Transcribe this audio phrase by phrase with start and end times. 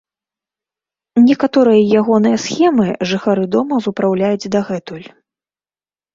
[1.27, 5.07] Некаторыя ягоныя схемы жыхары дома выпраўляюць дагэтуль.